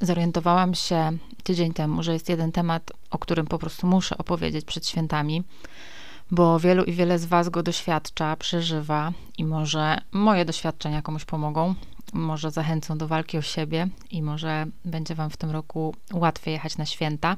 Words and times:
zorientowałam 0.00 0.74
się 0.74 1.18
tydzień 1.42 1.72
temu, 1.72 2.02
że 2.02 2.12
jest 2.12 2.28
jeden 2.28 2.52
temat, 2.52 2.92
o 3.10 3.18
którym 3.18 3.46
po 3.46 3.58
prostu 3.58 3.86
muszę 3.86 4.18
opowiedzieć 4.18 4.64
przed 4.64 4.86
świętami, 4.86 5.42
bo 6.30 6.60
wielu 6.60 6.84
i 6.84 6.92
wiele 6.92 7.18
z 7.18 7.24
Was 7.24 7.48
go 7.48 7.62
doświadcza, 7.62 8.36
przeżywa 8.36 9.12
i 9.38 9.44
może 9.44 9.98
moje 10.12 10.44
doświadczenia 10.44 11.02
komuś 11.02 11.24
pomogą, 11.24 11.74
może 12.12 12.50
zachęcą 12.50 12.98
do 12.98 13.08
walki 13.08 13.38
o 13.38 13.42
siebie 13.42 13.88
i 14.10 14.22
może 14.22 14.66
będzie 14.84 15.14
Wam 15.14 15.30
w 15.30 15.36
tym 15.36 15.50
roku 15.50 15.94
łatwiej 16.12 16.52
jechać 16.52 16.76
na 16.76 16.86
święta 16.86 17.36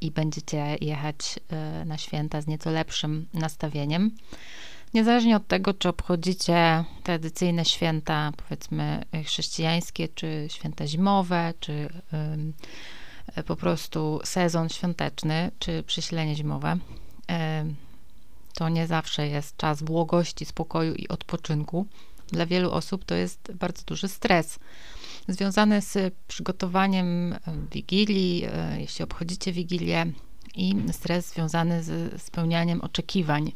i 0.00 0.10
będziecie 0.10 0.76
jechać 0.80 1.38
y, 1.82 1.84
na 1.84 1.98
święta 1.98 2.40
z 2.40 2.46
nieco 2.46 2.70
lepszym 2.70 3.26
nastawieniem. 3.34 4.10
Niezależnie 4.96 5.36
od 5.36 5.46
tego, 5.46 5.74
czy 5.74 5.88
obchodzicie 5.88 6.84
tradycyjne 7.02 7.64
święta, 7.64 8.32
powiedzmy 8.36 9.02
chrześcijańskie, 9.24 10.08
czy 10.08 10.46
święta 10.50 10.86
zimowe, 10.86 11.54
czy 11.60 11.88
po 13.46 13.56
prostu 13.56 14.20
sezon 14.24 14.68
świąteczny, 14.68 15.50
czy 15.58 15.82
przesilenie 15.82 16.36
zimowe, 16.36 16.76
to 18.54 18.68
nie 18.68 18.86
zawsze 18.86 19.28
jest 19.28 19.56
czas 19.56 19.82
błogości, 19.82 20.44
spokoju 20.44 20.94
i 20.94 21.08
odpoczynku. 21.08 21.86
Dla 22.28 22.46
wielu 22.46 22.72
osób 22.72 23.04
to 23.04 23.14
jest 23.14 23.52
bardzo 23.54 23.82
duży 23.86 24.08
stres 24.08 24.58
związany 25.28 25.82
z 25.82 26.14
przygotowaniem 26.28 27.36
wigilii, 27.72 28.44
e, 28.44 28.80
jeśli 28.80 29.04
obchodzicie 29.04 29.52
wigilię, 29.52 30.06
i 30.56 30.74
stres 30.92 31.32
związany 31.32 31.82
z 31.82 32.22
spełnianiem 32.22 32.80
oczekiwań 32.80 33.52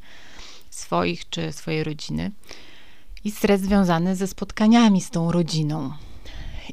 swoich 0.71 1.29
czy 1.29 1.53
swojej 1.53 1.85
rodziny, 1.85 2.31
i 3.25 3.31
stres 3.31 3.61
związany 3.61 4.17
ze 4.17 4.27
spotkaniami 4.27 5.01
z 5.01 5.11
tą 5.11 5.33
rodziną. 5.33 5.93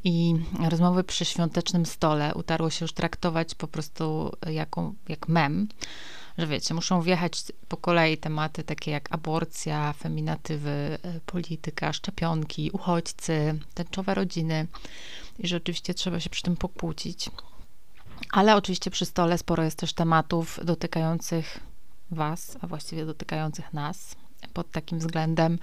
I 0.04 0.36
rozmowy 0.70 1.04
przy 1.04 1.26
świątecznym 1.26 1.86
stole 1.86 2.36
utarło 2.36 2.70
się 2.70 2.84
już 2.84 2.94
traktować 2.94 3.56
po 3.56 3.68
prostu 3.68 4.32
jako, 4.48 4.94
jak 5.10 5.28
mem, 5.28 5.68
że 6.38 6.48
wiecie, 6.48 6.74
muszą 6.74 7.02
wjechać 7.02 7.44
po 7.68 7.78
kolei 7.78 8.18
tematy 8.18 8.64
takie 8.64 8.92
jak 8.92 9.08
aborcja, 9.12 9.94
feminatywy, 9.94 10.98
e, 11.04 11.20
polityka, 11.26 11.94
szczepionki, 11.94 12.72
uchodźcy, 12.72 13.60
tęczowe 13.74 14.14
rodziny 14.14 14.68
i 15.40 15.48
że 15.48 15.58
oczywiście 15.58 15.94
trzeba 15.94 16.20
się 16.20 16.30
przy 16.30 16.44
tym 16.44 16.58
pokłócić. 16.58 17.30
Ale 18.32 18.56
oczywiście 18.56 18.92
przy 18.92 19.06
stole 19.06 19.38
sporo 19.38 19.64
jest 19.64 19.80
też 19.80 19.94
tematów 19.94 20.60
dotykających 20.64 21.60
Was, 22.12 22.58
a 22.62 22.68
właściwie 22.68 23.06
dotykających 23.06 23.74
nas 23.74 24.16
pod 24.54 24.72
takim 24.72 25.00
względem 25.00 25.60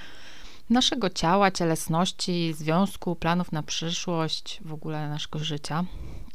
naszego 0.71 1.11
ciała, 1.11 1.51
cielesności, 1.51 2.55
związku, 2.55 3.17
planów 3.17 3.53
na 3.53 3.63
przyszłość, 3.63 4.61
w 4.65 4.73
ogóle 4.73 5.09
naszego 5.09 5.39
życia. 5.39 5.85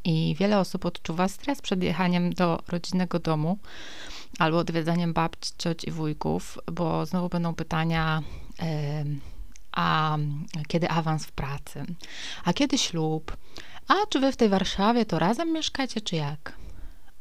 I 0.06 0.36
wiele 0.40 0.60
osób 0.60 0.86
odczuwa 0.86 1.28
stres 1.28 1.62
przed 1.62 1.84
jechaniem 1.84 2.34
do 2.34 2.60
rodzinnego 2.68 3.20
domu 3.20 3.58
albo 4.40 4.58
odwiedzaniem 4.58 5.14
babci, 5.14 5.52
cioci 5.58 5.90
i 5.90 5.92
wujków, 5.92 6.58
bo 6.72 7.06
znowu 7.06 7.30
będą 7.30 7.56
pytania, 7.56 8.22
a 9.72 10.18
kiedy 10.68 10.90
awans 10.90 11.26
w 11.26 11.32
pracy, 11.32 11.86
a 12.46 12.54
kiedy 12.54 12.78
ślub, 12.78 13.38
a 13.88 13.94
czy 14.10 14.20
wy 14.20 14.32
w 14.32 14.38
tej 14.38 14.50
Warszawie 14.50 15.06
to 15.06 15.20
razem 15.20 15.54
mieszkacie, 15.54 16.02
czy 16.02 16.16
jak? 16.16 16.59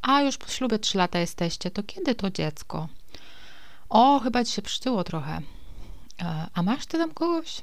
A 0.01 0.21
już 0.21 0.37
po 0.37 0.47
ślubie 0.47 0.79
trzy 0.79 0.97
lata 0.97 1.19
jesteście, 1.19 1.71
to 1.71 1.83
kiedy 1.83 2.15
to 2.15 2.29
dziecko? 2.29 2.87
O, 3.89 4.19
chyba 4.19 4.43
ci 4.43 4.51
się 4.51 4.61
przytyło 4.61 5.03
trochę. 5.03 5.41
E, 6.21 6.47
a 6.53 6.63
masz 6.63 6.85
ty 6.85 6.97
tam 6.97 7.13
kogoś? 7.13 7.61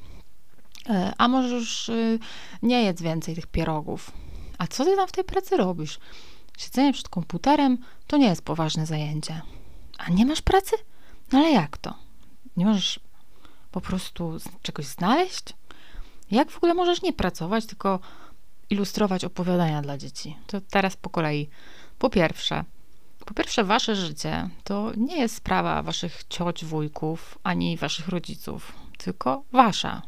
E, 0.88 1.12
a 1.18 1.28
może 1.28 1.54
już 1.54 1.88
y, 1.88 2.18
nie 2.62 2.82
jedz 2.82 3.02
więcej 3.02 3.34
tych 3.34 3.46
pierogów? 3.46 4.10
A 4.58 4.66
co 4.66 4.84
ty 4.84 4.96
tam 4.96 5.08
w 5.08 5.12
tej 5.12 5.24
pracy 5.24 5.56
robisz? 5.56 5.98
Siedzenie 6.58 6.92
przed 6.92 7.08
komputerem 7.08 7.78
to 8.06 8.16
nie 8.16 8.26
jest 8.26 8.42
poważne 8.42 8.86
zajęcie. 8.86 9.42
A 9.98 10.10
nie 10.10 10.26
masz 10.26 10.42
pracy? 10.42 10.76
No 11.32 11.38
ale 11.38 11.50
jak 11.50 11.78
to? 11.78 11.94
Nie 12.56 12.66
możesz 12.66 13.00
po 13.70 13.80
prostu 13.80 14.36
czegoś 14.62 14.86
znaleźć? 14.86 15.44
Jak 16.30 16.50
w 16.50 16.56
ogóle 16.56 16.74
możesz 16.74 17.02
nie 17.02 17.12
pracować, 17.12 17.66
tylko 17.66 18.00
ilustrować 18.70 19.24
opowiadania 19.24 19.82
dla 19.82 19.98
dzieci? 19.98 20.36
To 20.46 20.60
teraz 20.60 20.96
po 20.96 21.10
kolei. 21.10 21.48
Po 21.98 22.10
pierwsze, 22.10 22.64
po 23.26 23.34
pierwsze, 23.34 23.64
wasze 23.64 23.96
życie 23.96 24.48
to 24.64 24.92
nie 24.96 25.16
jest 25.16 25.34
sprawa 25.34 25.82
waszych 25.82 26.24
cioć, 26.28 26.64
wujków, 26.64 27.38
ani 27.42 27.76
waszych 27.76 28.08
rodziców, 28.08 28.72
tylko 28.98 29.42
wasza. 29.52 30.02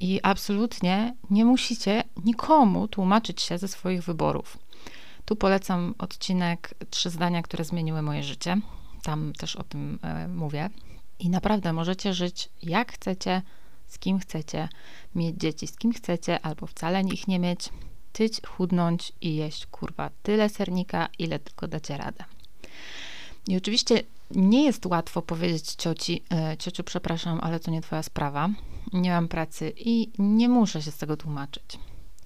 I 0.00 0.20
absolutnie 0.22 1.14
nie 1.30 1.44
musicie 1.44 2.04
nikomu 2.24 2.88
tłumaczyć 2.88 3.42
się 3.42 3.58
ze 3.58 3.68
swoich 3.68 4.02
wyborów. 4.02 4.58
Tu 5.24 5.36
polecam 5.36 5.94
odcinek 5.98 6.74
Trzy 6.90 7.10
zdania, 7.10 7.42
które 7.42 7.64
zmieniły 7.64 8.02
moje 8.02 8.22
życie. 8.22 8.60
Tam 9.02 9.32
też 9.32 9.56
o 9.56 9.62
tym 9.62 9.98
e, 10.02 10.28
mówię. 10.28 10.70
I 11.18 11.30
naprawdę 11.30 11.72
możecie 11.72 12.14
żyć 12.14 12.48
jak 12.62 12.92
chcecie, 12.92 13.42
z 13.86 13.98
kim 13.98 14.18
chcecie, 14.18 14.68
mieć 15.14 15.36
dzieci 15.36 15.66
z 15.66 15.76
kim 15.76 15.92
chcecie, 15.92 16.40
albo 16.40 16.66
wcale 16.66 17.00
ich 17.00 17.28
nie 17.28 17.38
mieć, 17.38 17.68
tyć, 18.12 18.40
chudnąć 18.46 19.12
i 19.20 19.36
jeść 19.36 19.66
kurwa 19.66 20.10
tyle 20.22 20.48
sernika, 20.48 21.08
ile 21.18 21.38
tylko 21.38 21.68
dacie 21.68 21.96
radę. 21.96 22.24
I 23.48 23.56
oczywiście 23.56 24.02
nie 24.30 24.64
jest 24.64 24.86
łatwo 24.86 25.22
powiedzieć 25.22 25.74
cioci, 25.74 26.22
e, 26.32 26.56
ciociu, 26.56 26.84
przepraszam, 26.84 27.38
ale 27.42 27.60
to 27.60 27.70
nie 27.70 27.80
twoja 27.80 28.02
sprawa. 28.02 28.48
Nie 28.92 29.10
mam 29.10 29.28
pracy 29.28 29.72
i 29.76 30.10
nie 30.18 30.48
muszę 30.48 30.82
się 30.82 30.90
z 30.90 30.96
tego 30.96 31.16
tłumaczyć. 31.16 31.78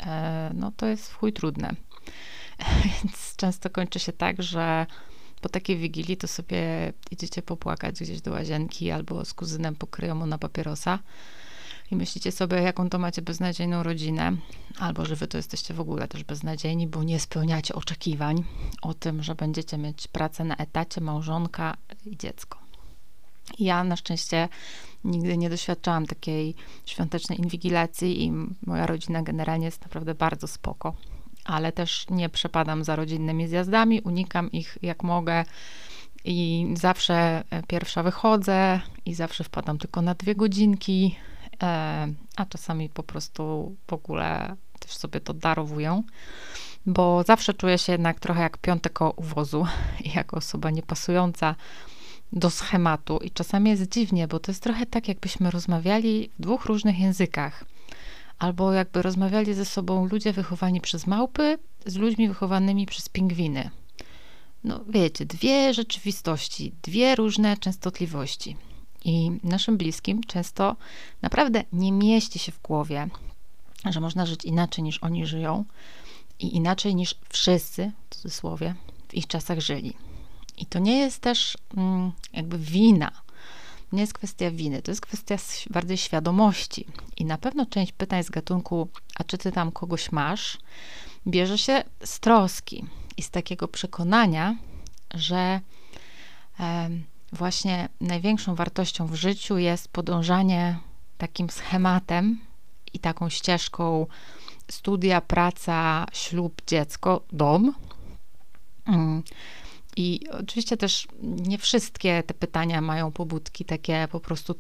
E, 0.07 0.51
no 0.55 0.73
to 0.77 0.87
jest 0.87 1.11
w 1.11 1.15
chuj 1.15 1.33
trudne. 1.33 1.75
Więc 2.85 3.37
często 3.37 3.71
kończy 3.71 3.99
się 3.99 4.13
tak, 4.13 4.43
że 4.43 4.87
po 5.41 5.49
takiej 5.49 5.77
wigilii 5.77 6.17
to 6.17 6.29
sobie 6.29 6.93
idziecie 7.11 7.43
popłakać 7.43 8.01
gdzieś 8.01 8.21
do 8.21 8.31
łazienki 8.31 8.91
albo 8.91 9.25
z 9.25 9.35
kuzynem 9.35 9.75
pokryją 9.75 10.15
mu 10.15 10.27
na 10.27 10.39
papierosa 10.39 10.99
i 11.91 11.97
myślicie 11.97 12.33
sobie, 12.33 12.57
jaką 12.57 12.91
to 12.91 12.99
macie 12.99 13.23
beznadziejną 13.23 13.83
rodzinę, 13.83 14.37
albo 14.79 15.05
że 15.05 15.17
wy 15.17 15.27
to 15.27 15.37
jesteście 15.37 15.75
w 15.75 15.81
ogóle 15.81 16.09
też 16.09 16.25
beznadziejni, 16.25 16.87
bo 16.87 17.03
nie 17.03 17.21
spełniacie 17.21 17.75
oczekiwań 17.75 18.45
o 18.83 18.95
tym, 18.95 19.23
że 19.23 19.35
będziecie 19.35 19.79
mieć 19.79 20.09
pracę 20.09 20.45
na 20.45 20.57
etacie, 20.57 21.01
małżonka 21.01 21.77
i 22.07 22.17
dziecko. 22.17 22.59
Ja 23.59 23.85
na 23.85 23.97
szczęście 23.97 24.49
nigdy 25.05 25.37
nie 25.37 25.51
doświadczałam 25.51 26.07
takiej 26.07 26.55
świątecznej 26.87 27.39
inwigilacji 27.39 28.25
i 28.25 28.33
moja 28.67 28.87
rodzina 28.87 29.23
generalnie 29.23 29.67
jest 29.67 29.83
naprawdę 29.83 30.15
bardzo 30.15 30.47
spoko. 30.47 30.95
Ale 31.45 31.73
też 31.73 32.07
nie 32.11 32.29
przepadam 32.29 32.85
za 32.85 32.97
rodzinnymi 32.97 33.49
zjazdami, 33.49 34.01
unikam 34.01 34.53
ich 34.53 34.79
jak 34.83 35.03
mogę 35.03 35.45
i 36.25 36.69
zawsze 36.77 37.45
e, 37.51 37.63
pierwsza 37.63 38.03
wychodzę 38.03 38.81
i 39.05 39.15
zawsze 39.15 39.45
wpadam 39.45 39.79
tylko 39.79 40.03
na 40.03 40.15
dwie 40.15 40.35
godzinki, 40.35 41.17
a 42.37 42.47
czasami 42.49 42.89
po 42.89 43.03
prostu 43.03 43.75
w 43.87 43.93
ogóle 43.93 44.57
też 44.79 44.91
sobie 44.97 45.21
to 45.21 45.35
darowuję, 45.35 46.03
bo 46.87 47.23
zawsze 47.27 47.55
czuję 47.55 47.79
się 47.79 47.93
jednak 47.93 48.21
trochę 48.21 48.43
jak 48.43 48.59
piątek 48.59 48.93
koło 48.93 49.13
uwozu 49.13 49.67
i 50.05 50.13
jako 50.17 50.37
osoba 50.37 50.71
niepasująca 50.71 51.55
do 52.33 52.51
schematu 52.51 53.19
i 53.19 53.31
czasami 53.31 53.71
jest 53.71 53.89
dziwnie, 53.89 54.29
bo 54.29 54.39
to 54.39 54.51
jest 54.51 54.63
trochę 54.63 54.87
tak, 54.87 55.09
jakbyśmy 55.09 55.51
rozmawiali 55.51 56.31
w 56.39 56.43
dwóch 56.43 56.65
różnych 56.65 56.99
językach 56.99 57.65
albo 58.39 58.73
jakby 58.73 59.03
rozmawiali 59.03 59.55
ze 59.55 59.65
sobą 59.65 60.07
ludzie 60.07 60.33
wychowani 60.33 60.81
przez 60.81 61.07
małpy 61.07 61.59
z 61.87 61.97
ludźmi 61.97 62.29
wychowanymi 62.29 62.87
przez 62.87 63.09
pingwiny. 63.09 63.71
No 64.65 64.81
wiecie, 64.89 65.27
dwie 65.27 65.75
rzeczywistości, 65.75 66.73
dwie 66.83 67.15
różne 67.15 67.57
częstotliwości. 67.57 68.57
I 69.07 69.31
naszym 69.43 69.77
bliskim 69.77 70.25
często 70.25 70.77
naprawdę 71.23 71.65
nie 71.73 71.93
mieści 71.93 72.39
się 72.39 72.53
w 72.53 72.63
głowie, 72.63 73.09
że 73.91 74.01
można 74.01 74.27
żyć 74.27 74.45
inaczej 74.45 74.85
niż 74.85 74.99
oni 74.99 75.27
żyją 75.27 75.65
i 76.39 76.57
inaczej 76.57 76.95
niż 76.95 77.15
wszyscy, 77.29 77.93
w 78.11 78.15
cudzysłowie, 78.15 78.75
w 79.09 79.15
ich 79.15 79.27
czasach 79.27 79.61
żyli. 79.61 79.97
I 80.59 80.67
to 80.67 80.79
nie 80.79 80.99
jest 80.99 81.19
też 81.19 81.59
mm, 81.77 82.13
jakby 82.33 82.59
wina 82.59 83.13
nie 83.93 84.01
jest 84.01 84.13
kwestia 84.13 84.51
winy, 84.51 84.83
to 84.83 84.91
jest 84.91 85.01
kwestia 85.01 85.37
bardziej 85.71 85.97
świadomości. 85.97 86.87
I 87.17 87.25
na 87.25 87.39
pewno 87.39 87.67
część 87.67 87.93
pytań 87.93 88.25
z 88.25 88.31
gatunku, 88.31 88.89
a 89.19 89.25
czy 89.25 89.39
ty 89.39 89.53
tam 89.53 89.73
kogoś 89.73 90.13
masz, 90.13 90.59
bierze 91.27 91.59
się 91.59 91.85
z 92.05 92.21
troski 92.21 92.85
i 93.17 93.23
z 93.23 93.31
takiego 93.31 93.69
przekonania, 93.69 94.57
że 95.15 95.61
właśnie 97.37 97.89
największą 98.01 98.55
wartością 98.55 99.07
w 99.07 99.15
życiu 99.15 99.59
jest 99.59 99.89
podążanie 99.89 100.79
takim 101.19 101.51
schematem 101.51 102.41
i 102.93 102.99
taką 102.99 103.29
ścieżką 103.29 104.07
studia, 104.71 105.21
praca, 105.21 106.07
ślub, 106.13 106.63
dziecko, 106.67 107.23
dom. 107.33 107.75
Mm. 108.87 109.23
I 109.97 110.21
oczywiście 110.31 110.77
też 110.77 111.09
nie 111.23 111.59
wszystkie 111.59 112.23
te 112.23 112.35
pytania 112.35 112.81
mają 112.81 113.13
pobudki 113.13 113.65
takie 113.65 114.09
po 114.13 114.21
prostu 114.21 114.55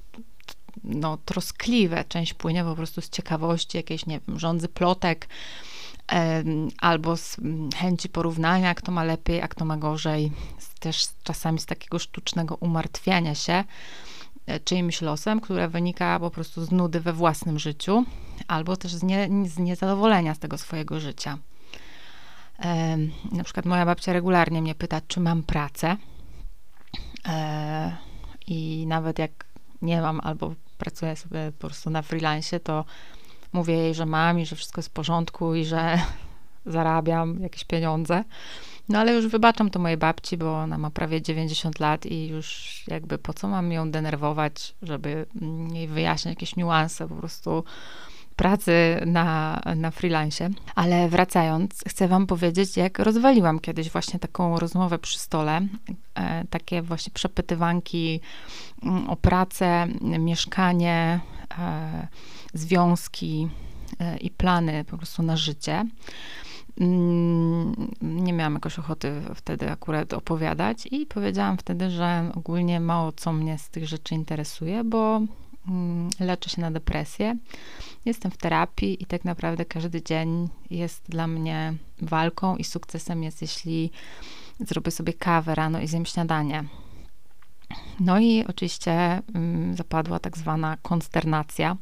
no, 0.84 1.18
troskliwe. 1.24 2.04
Część 2.08 2.34
płynie 2.34 2.64
po 2.64 2.74
prostu 2.74 3.00
z 3.00 3.10
ciekawości, 3.10 3.76
jakiejś, 3.76 4.06
nie 4.06 4.20
wiem, 4.26 4.38
rządzy 4.38 4.68
plotek, 4.68 5.28
albo 6.78 7.16
z 7.16 7.36
chęci 7.76 8.08
porównania, 8.08 8.74
kto 8.74 8.92
ma 8.92 9.04
lepiej, 9.04 9.42
a 9.42 9.48
kto 9.48 9.64
ma 9.64 9.76
gorzej, 9.76 10.32
też 10.80 11.08
czasami 11.22 11.58
z 11.58 11.66
takiego 11.66 11.98
sztucznego 11.98 12.54
umartwiania 12.54 13.34
się 13.34 13.64
e, 14.46 14.60
czyimś 14.60 15.00
losem, 15.00 15.40
które 15.40 15.68
wynika 15.68 16.20
po 16.20 16.30
prostu 16.30 16.64
z 16.64 16.70
nudy 16.70 17.00
we 17.00 17.12
własnym 17.12 17.58
życiu, 17.58 18.04
albo 18.48 18.76
też 18.76 18.94
z, 18.94 19.02
nie, 19.02 19.28
z 19.44 19.58
niezadowolenia 19.58 20.34
z 20.34 20.38
tego 20.38 20.58
swojego 20.58 21.00
życia. 21.00 21.38
Na 23.32 23.44
przykład 23.44 23.66
moja 23.66 23.86
babcia 23.86 24.12
regularnie 24.12 24.62
mnie 24.62 24.74
pyta, 24.74 25.00
czy 25.08 25.20
mam 25.20 25.42
pracę. 25.42 25.96
E, 27.28 27.96
I 28.46 28.84
nawet 28.86 29.18
jak 29.18 29.46
nie 29.82 30.00
mam, 30.00 30.20
albo 30.20 30.54
pracuję 30.78 31.16
sobie 31.16 31.52
po 31.58 31.66
prostu 31.66 31.90
na 31.90 32.02
freelance, 32.02 32.60
to 32.60 32.84
mówię 33.52 33.74
jej, 33.74 33.94
że 33.94 34.06
mam 34.06 34.40
i 34.40 34.46
że 34.46 34.56
wszystko 34.56 34.78
jest 34.78 34.88
w 34.88 34.92
porządku 34.92 35.54
i 35.54 35.64
że 35.64 35.98
zarabiam 36.66 37.40
jakieś 37.40 37.64
pieniądze. 37.64 38.24
No 38.88 38.98
ale 38.98 39.14
już 39.14 39.26
wybaczam 39.26 39.70
to 39.70 39.78
mojej 39.78 39.96
babci, 39.96 40.36
bo 40.36 40.58
ona 40.58 40.78
ma 40.78 40.90
prawie 40.90 41.22
90 41.22 41.80
lat 41.80 42.06
i 42.06 42.28
już 42.28 42.82
jakby 42.88 43.18
po 43.18 43.32
co 43.32 43.48
mam 43.48 43.72
ją 43.72 43.90
denerwować, 43.90 44.74
żeby 44.82 45.26
jej 45.72 45.88
wyjaśniać 45.88 46.32
jakieś 46.32 46.56
niuanse 46.56 47.08
po 47.08 47.14
prostu 47.14 47.64
pracy 48.36 49.02
na, 49.06 49.60
na 49.76 49.90
freelance. 49.90 50.50
Ale 50.74 51.08
wracając, 51.08 51.84
chcę 51.88 52.08
Wam 52.08 52.26
powiedzieć, 52.26 52.76
jak 52.76 52.98
rozwaliłam 52.98 53.60
kiedyś 53.60 53.90
właśnie 53.90 54.18
taką 54.18 54.58
rozmowę 54.58 54.98
przy 54.98 55.18
stole, 55.18 55.60
e, 56.14 56.44
takie 56.50 56.82
właśnie 56.82 57.12
przepytywanki 57.12 58.20
mm, 58.82 59.10
o 59.10 59.16
pracę, 59.16 59.86
mieszkanie, 60.00 61.20
związki 62.54 63.48
e, 64.00 64.16
i 64.16 64.30
plany 64.30 64.84
po 64.84 64.96
prostu 64.96 65.22
na 65.22 65.36
życie. 65.36 65.86
Mm, 66.80 67.90
nie 68.02 68.32
miałam 68.32 68.54
jakoś 68.54 68.78
ochoty 68.78 69.22
wtedy 69.34 69.70
akurat 69.70 70.12
opowiadać 70.12 70.88
i 70.90 71.06
powiedziałam 71.06 71.58
wtedy, 71.58 71.90
że 71.90 72.30
ogólnie 72.34 72.80
mało 72.80 73.12
co 73.12 73.32
mnie 73.32 73.58
z 73.58 73.68
tych 73.68 73.88
rzeczy 73.88 74.14
interesuje, 74.14 74.84
bo 74.84 75.20
mm, 75.68 76.10
leczę 76.20 76.50
się 76.50 76.60
na 76.60 76.70
depresję. 76.70 77.36
Jestem 78.04 78.30
w 78.30 78.36
terapii 78.36 79.02
i 79.02 79.06
tak 79.06 79.24
naprawdę 79.24 79.64
każdy 79.64 80.02
dzień 80.02 80.48
jest 80.70 81.02
dla 81.08 81.26
mnie 81.26 81.74
walką 82.02 82.56
i 82.56 82.64
sukcesem 82.64 83.22
jest, 83.22 83.42
jeśli 83.42 83.90
zrobię 84.60 84.90
sobie 84.90 85.12
kawę 85.12 85.54
rano 85.54 85.80
i 85.80 85.86
zjem 85.86 86.06
śniadanie. 86.06 86.64
No 88.00 88.18
i 88.18 88.44
oczywiście 88.48 89.22
mm, 89.34 89.76
zapadła 89.76 90.18
tak 90.18 90.38
zwana 90.38 90.76
konsternacja. 90.82 91.76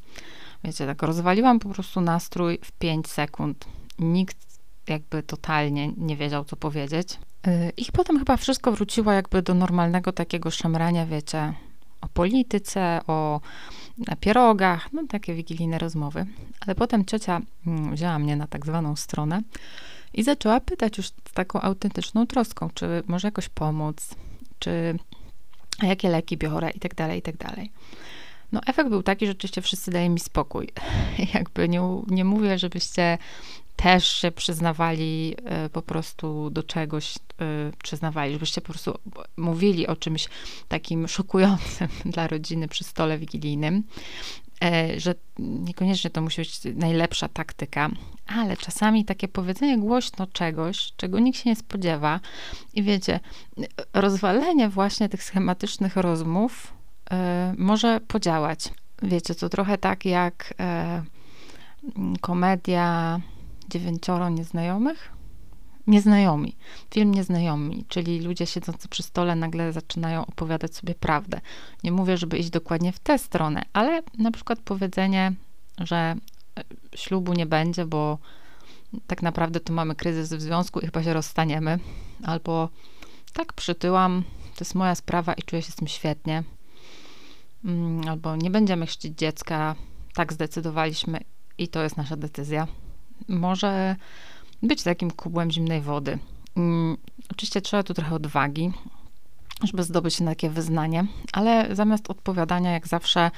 Wiecie, 0.65 0.87
tak 0.87 1.03
rozwaliłam 1.03 1.59
po 1.59 1.69
prostu 1.69 2.01
nastrój 2.01 2.59
w 2.65 2.73
5 2.73 3.09
sekund. 3.09 3.65
Nikt 3.99 4.37
jakby 4.89 5.23
totalnie 5.23 5.93
nie 5.97 6.17
wiedział, 6.17 6.45
co 6.45 6.57
powiedzieć. 6.57 7.19
Y, 7.47 7.73
I 7.77 7.85
potem 7.93 8.19
chyba 8.19 8.37
wszystko 8.37 8.73
wróciło 8.73 9.13
jakby 9.13 9.43
do 9.43 9.55
normalnego 9.55 10.13
takiego 10.13 10.51
szemrania, 10.51 11.07
wiecie, 11.07 11.55
o 12.01 12.09
polityce, 12.09 13.01
o 13.07 13.41
pierogach, 14.21 14.93
no 14.93 15.03
takie 15.09 15.35
wigilijne 15.35 15.79
rozmowy. 15.79 16.27
Ale 16.61 16.75
potem 16.75 17.05
ciocia 17.05 17.41
mm, 17.67 17.95
wzięła 17.95 18.19
mnie 18.19 18.37
na 18.37 18.47
tak 18.47 18.67
zwaną 18.67 18.97
stronę 18.97 19.43
i 20.15 20.23
zaczęła 20.23 20.61
pytać 20.61 20.97
już 20.97 21.07
z 21.07 21.33
taką 21.35 21.61
autentyczną 21.61 22.27
troską, 22.27 22.71
czy 22.75 23.03
może 23.07 23.29
jakoś 23.29 23.49
pomóc, 23.49 24.15
czy 24.59 24.99
jakie 25.83 26.09
leki 26.09 26.37
biorę 26.37 26.71
i 26.71 26.81
tak 26.81 26.95
dalej, 26.95 27.19
i 27.19 27.23
tak 27.23 27.37
dalej. 27.37 27.71
No 28.53 28.61
efekt 28.67 28.91
był 28.91 29.03
taki, 29.03 29.27
że 29.27 29.33
rzeczywiście 29.33 29.63
wszyscy 29.63 29.91
dają 29.91 30.11
mi 30.11 30.21
spokój. 30.21 30.69
Jakby 31.35 31.69
nie, 31.69 31.81
nie 32.07 32.25
mówię, 32.25 32.59
żebyście 32.59 33.19
też 33.77 34.07
się 34.07 34.31
przyznawali 34.31 35.35
e, 35.45 35.69
po 35.69 35.83
prostu 35.83 36.51
do 36.51 36.63
czegoś, 36.63 37.17
e, 37.17 37.19
przyznawali, 37.83 38.33
żebyście 38.33 38.61
po 38.61 38.73
prostu 38.73 38.99
mówili 39.37 39.87
o 39.87 39.97
czymś 39.97 40.29
takim 40.69 41.09
szokującym 41.09 41.89
dla 42.15 42.27
rodziny 42.27 42.69
przy 42.69 42.85
stole 42.85 43.19
wigilijnym, 43.19 43.83
e, 44.65 45.01
że 45.01 45.15
niekoniecznie 45.39 46.11
to 46.11 46.23
musi 46.23 46.41
być 46.41 46.61
najlepsza 46.75 47.29
taktyka, 47.29 47.91
ale 48.27 48.57
czasami 48.57 49.05
takie 49.05 49.29
powiedzenie 49.29 49.79
głośno 49.79 50.27
czegoś, 50.27 50.93
czego 50.97 51.19
nikt 51.19 51.39
się 51.39 51.51
nie 51.51 51.57
spodziewa 51.57 52.21
i 52.75 52.83
wiecie, 52.83 53.21
rozwalenie 53.93 54.69
właśnie 54.69 55.09
tych 55.09 55.23
schematycznych 55.23 55.97
rozmów 55.97 56.75
może 57.59 58.01
podziałać. 58.01 58.69
Wiecie, 59.03 59.35
to 59.35 59.49
trochę 59.49 59.79
tak 59.79 60.05
jak 60.05 60.55
komedia 62.21 63.21
dziewięcioro 63.69 64.29
nieznajomych. 64.29 65.15
Nieznajomi. 65.87 66.57
Film 66.91 67.15
nieznajomi, 67.15 67.85
czyli 67.89 68.21
ludzie 68.21 68.47
siedzący 68.47 68.89
przy 68.89 69.03
stole 69.03 69.37
nagle 69.37 69.73
zaczynają 69.73 70.27
opowiadać 70.27 70.77
sobie 70.77 70.95
prawdę. 70.95 71.41
Nie 71.83 71.93
mówię, 71.93 72.17
żeby 72.17 72.39
iść 72.39 72.51
dokładnie 72.51 72.93
w 72.93 72.99
tę 72.99 73.19
stronę, 73.19 73.63
ale 73.73 74.03
na 74.19 74.31
przykład 74.31 74.59
powiedzenie, 74.65 75.33
że 75.79 76.15
ślubu 76.95 77.33
nie 77.33 77.47
będzie, 77.47 77.87
bo 77.87 78.19
tak 79.07 79.23
naprawdę 79.23 79.61
tu 79.61 79.73
mamy 79.73 79.95
kryzys 79.95 80.35
w 80.35 80.41
związku 80.41 80.81
i 80.81 80.87
chyba 80.87 81.03
się 81.03 81.15
rozstaniemy. 81.15 81.79
Albo 82.25 82.69
tak 83.33 83.53
przytyłam, 83.53 84.25
to 84.55 84.65
jest 84.65 84.75
moja 84.75 84.95
sprawa 84.95 85.33
i 85.33 85.43
czuję 85.43 85.63
się 85.63 85.73
z 85.73 85.77
tym 85.77 85.89
świetnie. 85.89 86.43
Mm, 87.65 88.09
albo 88.09 88.37
nie 88.37 88.51
będziemy 88.51 88.87
chrzcić 88.87 89.19
dziecka, 89.19 89.75
tak 90.15 90.33
zdecydowaliśmy 90.33 91.21
i 91.59 91.69
to 91.69 91.83
jest 91.83 91.97
nasza 91.97 92.17
decyzja 92.17 92.67
może 93.29 93.97
być 94.63 94.83
takim 94.83 95.11
kubłem 95.11 95.51
zimnej 95.51 95.81
wody. 95.81 96.19
Um, 96.57 96.97
oczywiście 97.31 97.61
trzeba 97.61 97.83
tu 97.83 97.95
trochę 97.95 98.15
odwagi, 98.15 98.73
żeby 99.65 99.83
zdobyć 99.83 100.21
na 100.21 100.31
takie 100.31 100.51
wyznanie, 100.51 101.07
ale 101.33 101.77
zamiast 101.77 102.11
odpowiadania, 102.11 102.73
jak 102.73 102.89
zawsze, 102.89 103.31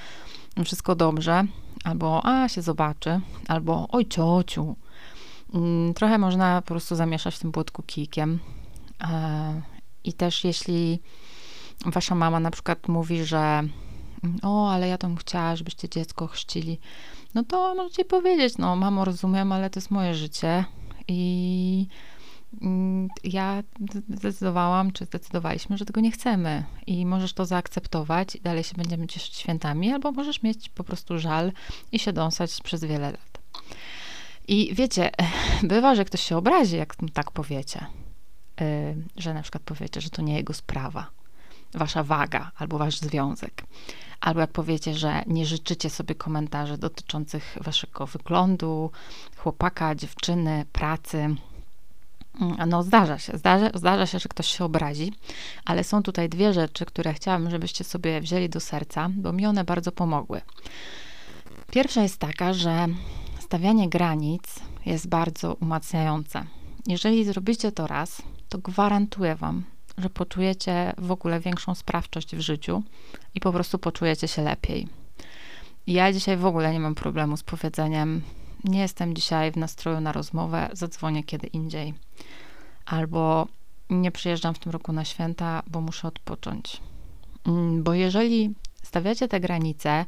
wszystko 0.64 0.94
dobrze, 0.94 1.44
albo 1.86 2.26
a 2.26 2.48
się 2.48 2.62
zobaczy, 2.62 3.20
albo 3.48 3.88
oj 3.92 4.06
ciociu, 4.06 4.76
um, 5.52 5.94
trochę 5.94 6.18
można 6.18 6.62
po 6.62 6.68
prostu 6.68 6.96
zamieszać 6.96 7.34
w 7.34 7.38
tym 7.38 7.52
płotku 7.52 7.82
kijkiem. 7.82 8.38
E, 9.02 9.62
I 10.04 10.12
też 10.12 10.44
jeśli 10.44 10.98
wasza 11.86 12.14
mama 12.14 12.40
na 12.40 12.50
przykład 12.50 12.88
mówi, 12.88 13.24
że 13.24 13.62
o, 14.42 14.70
ale 14.70 14.88
ja 14.88 14.98
bym 14.98 15.16
chciała, 15.16 15.56
żebyście 15.56 15.88
dziecko 15.88 16.26
chrzcili, 16.26 16.78
no 17.34 17.44
to 17.44 17.74
możecie 17.74 18.04
powiedzieć, 18.04 18.58
no 18.58 18.76
mamo, 18.76 19.04
rozumiem, 19.04 19.52
ale 19.52 19.70
to 19.70 19.78
jest 19.80 19.90
moje 19.90 20.14
życie 20.14 20.64
i 21.08 21.86
mm, 21.86 21.96
ja 23.24 23.62
zdecydowałam, 24.08 24.92
czy 24.92 25.04
zdecydowaliśmy, 25.04 25.78
że 25.78 25.84
tego 25.84 26.00
nie 26.00 26.10
chcemy 26.10 26.64
i 26.86 27.06
możesz 27.06 27.32
to 27.32 27.44
zaakceptować 27.44 28.36
i 28.36 28.40
dalej 28.40 28.64
się 28.64 28.74
będziemy 28.76 29.06
cieszyć 29.06 29.36
świętami, 29.36 29.92
albo 29.92 30.12
możesz 30.12 30.42
mieć 30.42 30.68
po 30.68 30.84
prostu 30.84 31.18
żal 31.18 31.52
i 31.92 31.98
się 31.98 32.12
dąsać 32.12 32.60
przez 32.62 32.84
wiele 32.84 33.10
lat. 33.10 33.38
I 34.48 34.74
wiecie, 34.74 35.10
bywa, 35.62 35.94
że 35.94 36.04
ktoś 36.04 36.20
się 36.20 36.36
obrazi, 36.36 36.76
jak 36.76 36.96
tak 37.12 37.30
powiecie, 37.30 37.86
y, 38.60 38.96
że 39.16 39.34
na 39.34 39.42
przykład 39.42 39.62
powiecie, 39.62 40.00
że 40.00 40.10
to 40.10 40.22
nie 40.22 40.34
jego 40.34 40.54
sprawa, 40.54 41.10
wasza 41.74 42.02
waga 42.02 42.50
albo 42.58 42.78
wasz 42.78 42.98
związek. 42.98 43.64
Albo 44.20 44.40
jak 44.40 44.50
powiecie, 44.50 44.94
że 44.94 45.22
nie 45.26 45.46
życzycie 45.46 45.90
sobie 45.90 46.14
komentarzy 46.14 46.78
dotyczących 46.78 47.58
waszego 47.60 48.06
wyglądu, 48.06 48.90
chłopaka, 49.36 49.94
dziewczyny, 49.94 50.64
pracy. 50.72 51.34
Mm, 52.40 52.68
no, 52.68 52.82
zdarza 52.82 53.18
się, 53.18 53.38
zdarza, 53.38 53.70
zdarza 53.74 54.06
się, 54.06 54.18
że 54.18 54.28
ktoś 54.28 54.46
się 54.46 54.64
obrazi, 54.64 55.12
ale 55.64 55.84
są 55.84 56.02
tutaj 56.02 56.28
dwie 56.28 56.52
rzeczy, 56.52 56.84
które 56.84 57.14
chciałabym, 57.14 57.50
żebyście 57.50 57.84
sobie 57.84 58.20
wzięli 58.20 58.48
do 58.48 58.60
serca, 58.60 59.08
bo 59.16 59.32
mi 59.32 59.46
one 59.46 59.64
bardzo 59.64 59.92
pomogły. 59.92 60.40
Pierwsza 61.70 62.02
jest 62.02 62.18
taka, 62.18 62.52
że 62.52 62.86
stawianie 63.40 63.88
granic 63.88 64.42
jest 64.86 65.08
bardzo 65.08 65.54
umacniające. 65.54 66.44
Jeżeli 66.86 67.24
zrobicie 67.24 67.72
to 67.72 67.86
raz, 67.86 68.22
to 68.48 68.58
gwarantuję 68.58 69.34
Wam, 69.34 69.64
że 69.98 70.10
poczujecie 70.10 70.92
w 70.98 71.10
ogóle 71.10 71.40
większą 71.40 71.74
sprawczość 71.74 72.36
w 72.36 72.40
życiu 72.40 72.82
i 73.34 73.40
po 73.40 73.52
prostu 73.52 73.78
poczujecie 73.78 74.28
się 74.28 74.42
lepiej. 74.42 74.88
Ja 75.86 76.12
dzisiaj 76.12 76.36
w 76.36 76.46
ogóle 76.46 76.72
nie 76.72 76.80
mam 76.80 76.94
problemu 76.94 77.36
z 77.36 77.42
powiedzeniem: 77.42 78.22
Nie 78.66 78.80
jestem 78.80 79.14
dzisiaj 79.14 79.52
w 79.52 79.56
nastroju 79.56 80.00
na 80.00 80.12
rozmowę, 80.12 80.68
zadzwonię 80.72 81.24
kiedy 81.24 81.46
indziej. 81.46 81.94
Albo 82.86 83.46
nie 83.90 84.12
przyjeżdżam 84.12 84.54
w 84.54 84.58
tym 84.58 84.72
roku 84.72 84.92
na 84.92 85.04
święta, 85.04 85.62
bo 85.66 85.80
muszę 85.80 86.08
odpocząć. 86.08 86.80
Mm, 87.46 87.82
bo 87.82 87.94
jeżeli 87.94 88.54
stawiacie 88.82 89.28
te 89.28 89.40
granice 89.40 90.04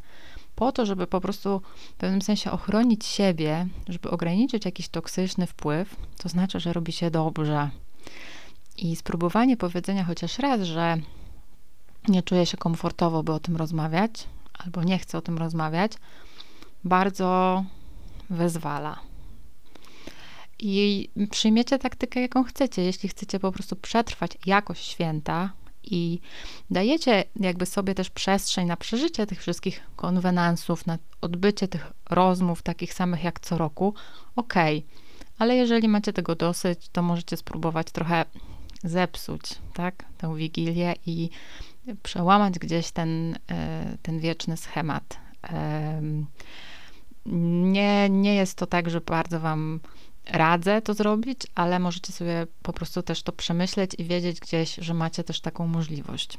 po 0.55 0.73
to, 0.73 0.87
żeby 0.87 1.07
po 1.07 1.21
prostu 1.21 1.63
w 1.91 1.93
pewnym 1.93 2.23
sensie 2.23 2.51
ochronić 2.51 3.07
siebie, 3.07 3.67
żeby 3.89 4.11
ograniczyć 4.11 4.65
jakiś 4.65 4.89
toksyczny 4.89 5.47
wpływ, 5.47 5.97
to 6.17 6.29
znaczy, 6.29 6.61
że 6.61 6.73
robi 6.73 6.93
się 6.93 7.11
dobrze. 7.11 7.71
I 8.77 8.97
spróbowanie 8.97 9.57
powiedzenia 9.57 10.05
chociaż 10.05 10.39
raz, 10.39 10.61
że 10.61 10.97
nie 12.09 12.23
czuję 12.23 12.47
się 12.47 12.57
komfortowo, 12.57 13.23
by 13.23 13.33
o 13.33 13.41
tym 13.41 13.57
rozmawiać, 13.57 14.25
albo 14.65 14.83
nie 14.83 14.99
chcę 14.99 15.19
o 15.19 15.23
tym 15.23 15.39
rozmawiać, 15.39 15.93
bardzo 16.85 17.65
wezwala. 18.31 19.01
i 20.59 21.09
przyjmiecie 21.31 21.79
taktykę, 21.79 22.21
jaką 22.21 22.45
chcecie. 22.45 22.83
Jeśli 22.83 23.09
chcecie 23.09 23.41
po 23.41 23.53
prostu 23.53 23.77
przetrwać 23.77 24.39
jakoś 24.47 24.81
święta 24.81 25.53
i 25.85 26.21
dajecie 26.71 27.25
jakby 27.37 27.67
sobie 27.67 27.95
też 27.95 28.11
przestrzeń 28.11 28.67
na 28.67 28.77
przeżycie 28.77 29.27
tych 29.27 29.41
wszystkich 29.41 29.81
konwenansów, 29.97 30.87
na 30.87 30.99
odbycie 31.21 31.69
tych 31.69 31.93
rozmów 32.11 32.63
takich 32.63 32.95
samych 32.95 33.25
jak 33.25 33.41
co 33.41 33.59
roku, 33.59 33.95
okej. 34.37 34.79
Okay. 34.79 34.99
Ale 35.39 35.57
jeżeli 35.57 35.89
macie 35.89 36.13
tego 36.13 36.35
dosyć, 36.35 36.89
to 36.93 37.03
możecie 37.03 37.37
spróbować 37.37 37.91
trochę 37.91 38.25
zepsuć, 38.85 39.43
tak, 39.75 40.05
tę 40.19 40.37
wigilię 40.37 40.95
i 41.07 41.31
przełamać 42.03 42.59
gdzieś 42.59 42.91
ten, 42.91 43.39
e, 43.51 43.97
ten 44.03 44.21
wieczny 44.21 44.57
schemat. 44.57 45.19
Nie, 47.27 48.09
nie 48.11 48.35
jest 48.35 48.55
to 48.55 48.67
tak, 48.67 48.91
że 48.91 49.01
bardzo 49.01 49.41
wam 49.41 49.81
radzę 50.27 50.83
to 50.83 50.95
zrobić, 50.95 51.41
ale 51.55 51.79
możecie 51.79 52.13
sobie 52.13 52.47
po 52.63 52.73
prostu 52.73 53.03
też 53.03 53.23
to 53.23 53.33
przemyśleć 53.33 53.91
i 53.99 54.05
wiedzieć 54.05 54.41
gdzieś, 54.41 54.75
że 54.75 54.95
macie 54.95 55.25
też 55.25 55.41
taką 55.41 55.67
możliwość. 55.67 56.39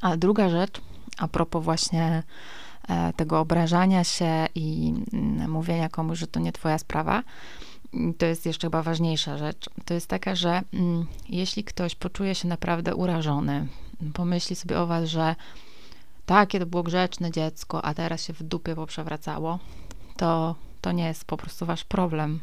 A 0.00 0.16
druga 0.16 0.48
rzecz, 0.48 0.80
a 1.18 1.28
propos 1.28 1.64
właśnie 1.64 2.22
e, 2.88 3.12
tego 3.12 3.40
obrażania 3.40 4.04
się 4.04 4.46
i 4.54 4.94
mm, 5.12 5.50
mówienia 5.50 5.88
komuś, 5.88 6.18
że 6.18 6.26
to 6.26 6.40
nie 6.40 6.52
twoja 6.52 6.78
sprawa, 6.78 7.22
to 8.18 8.26
jest 8.26 8.46
jeszcze 8.46 8.66
chyba 8.66 8.82
ważniejsza 8.82 9.38
rzecz. 9.38 9.70
To 9.84 9.94
jest 9.94 10.06
taka, 10.06 10.34
że 10.34 10.62
mm, 10.74 11.06
jeśli 11.28 11.64
ktoś 11.64 11.94
poczuje 11.94 12.34
się 12.34 12.48
naprawdę 12.48 12.94
urażony, 12.94 13.66
pomyśli 14.14 14.56
sobie 14.56 14.80
o 14.80 14.86
was, 14.86 15.08
że 15.08 15.34
takie 16.26 16.60
to 16.60 16.66
było 16.66 16.82
grzeczne 16.82 17.30
dziecko, 17.30 17.84
a 17.84 17.94
teraz 17.94 18.24
się 18.24 18.32
w 18.32 18.42
dupie 18.42 18.74
poprzewracało, 18.74 19.58
to 20.16 20.54
to 20.80 20.92
nie 20.92 21.04
jest 21.04 21.24
po 21.24 21.36
prostu 21.36 21.66
wasz 21.66 21.84
problem. 21.84 22.40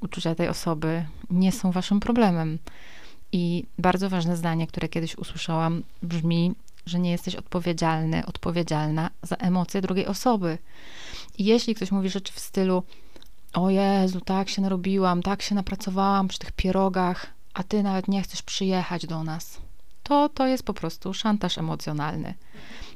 Uczucia 0.00 0.34
tej 0.34 0.48
osoby 0.48 1.04
nie 1.30 1.52
są 1.52 1.72
waszym 1.72 2.00
problemem. 2.00 2.58
I 3.32 3.64
bardzo 3.78 4.10
ważne 4.10 4.36
zdanie, 4.36 4.66
które 4.66 4.88
kiedyś 4.88 5.18
usłyszałam, 5.18 5.82
brzmi, 6.02 6.54
że 6.86 6.98
nie 6.98 7.10
jesteś 7.10 7.34
odpowiedzialny, 7.34 8.26
odpowiedzialna 8.26 9.10
za 9.22 9.36
emocje 9.36 9.80
drugiej 9.80 10.06
osoby. 10.06 10.58
I 11.38 11.44
jeśli 11.44 11.74
ktoś 11.74 11.90
mówi 11.90 12.10
rzeczy 12.10 12.32
w 12.32 12.40
stylu, 12.40 12.82
o 13.52 13.70
Jezu, 13.70 14.20
tak 14.20 14.48
się 14.48 14.62
narobiłam, 14.62 15.22
tak 15.22 15.42
się 15.42 15.54
napracowałam 15.54 16.28
przy 16.28 16.38
tych 16.38 16.52
pierogach, 16.52 17.26
a 17.54 17.62
ty 17.62 17.82
nawet 17.82 18.08
nie 18.08 18.22
chcesz 18.22 18.42
przyjechać 18.42 19.06
do 19.06 19.24
nas, 19.24 19.60
to 20.02 20.28
to 20.28 20.46
jest 20.46 20.64
po 20.64 20.74
prostu 20.74 21.14
szantaż 21.14 21.58
emocjonalny. 21.58 22.34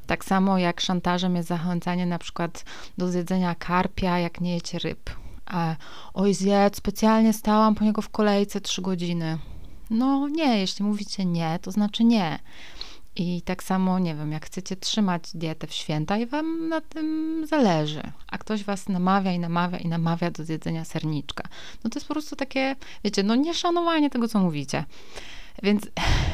Tak 0.09 0.25
samo 0.25 0.59
jak 0.59 0.81
szantażem 0.81 1.37
jest 1.37 1.49
zachęcanie 1.49 2.07
na 2.07 2.19
przykład 2.19 2.65
do 2.99 3.09
zjedzenia 3.09 3.55
karpia, 3.55 4.19
jak 4.19 4.41
nie 4.41 4.55
jecie 4.55 4.79
ryb. 4.79 5.11
A, 5.47 5.77
oj 6.15 6.35
zjedz, 6.35 6.77
specjalnie 6.77 7.33
stałam 7.33 7.75
po 7.75 7.85
niego 7.85 8.03
w 8.03 8.09
kolejce 8.09 8.61
trzy 8.61 8.83
godziny. 8.83 9.39
No 9.91 10.29
nie, 10.29 10.59
jeśli 10.59 10.85
mówicie 10.85 11.25
nie, 11.25 11.59
to 11.63 11.71
znaczy 11.71 12.05
nie. 12.05 12.39
I 13.17 13.43
tak 13.43 13.63
samo, 13.63 13.99
nie 13.99 14.15
wiem, 14.15 14.33
jak 14.33 14.47
chcecie 14.47 14.77
trzymać 14.77 15.23
dietę 15.35 15.67
w 15.67 15.73
święta 15.73 16.19
i 16.19 16.27
wam 16.27 16.69
na 16.69 16.81
tym 16.81 17.45
zależy, 17.47 18.03
a 18.29 18.39
ktoś 18.39 18.65
was 18.65 18.89
namawia 18.89 19.33
i 19.33 19.39
namawia 19.39 19.79
i 19.79 19.89
namawia 19.89 20.31
do 20.31 20.45
zjedzenia 20.45 20.85
serniczka, 20.85 21.49
no 21.85 21.91
to 21.91 21.99
jest 21.99 22.09
po 22.09 22.15
prostu 22.15 22.37
takie, 22.37 22.77
wiecie, 23.05 23.23
no 23.23 23.35
nieszanowanie 23.35 24.11
tego, 24.11 24.29
co 24.29 24.39
mówicie. 24.39 24.85
Więc 25.63 25.87